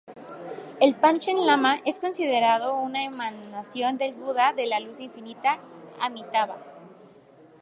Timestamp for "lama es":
1.45-1.99